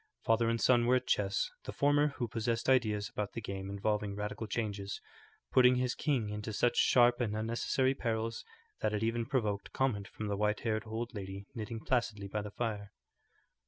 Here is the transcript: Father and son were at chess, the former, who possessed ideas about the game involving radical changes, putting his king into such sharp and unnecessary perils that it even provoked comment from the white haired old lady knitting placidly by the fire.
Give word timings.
Father 0.23 0.49
and 0.49 0.59
son 0.59 0.87
were 0.87 0.95
at 0.95 1.05
chess, 1.05 1.51
the 1.65 1.71
former, 1.71 2.07
who 2.17 2.27
possessed 2.27 2.67
ideas 2.67 3.07
about 3.07 3.33
the 3.33 3.39
game 3.41 3.69
involving 3.69 4.15
radical 4.15 4.47
changes, 4.47 4.99
putting 5.51 5.75
his 5.75 5.93
king 5.93 6.29
into 6.31 6.51
such 6.51 6.75
sharp 6.75 7.21
and 7.21 7.37
unnecessary 7.37 7.93
perils 7.93 8.43
that 8.79 8.95
it 8.95 9.03
even 9.03 9.27
provoked 9.27 9.73
comment 9.73 10.07
from 10.07 10.25
the 10.25 10.35
white 10.35 10.61
haired 10.61 10.87
old 10.87 11.13
lady 11.13 11.45
knitting 11.53 11.81
placidly 11.81 12.27
by 12.27 12.41
the 12.41 12.49
fire. 12.49 12.91